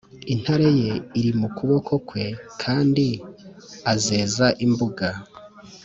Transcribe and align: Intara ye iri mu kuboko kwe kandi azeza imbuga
Intara 0.33 0.67
ye 0.81 0.91
iri 1.19 1.31
mu 1.39 1.47
kuboko 1.57 1.91
kwe 2.07 2.25
kandi 2.61 3.05
azeza 3.93 4.45
imbuga 4.65 5.07